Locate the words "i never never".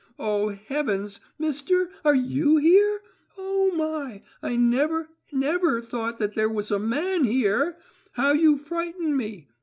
4.41-5.79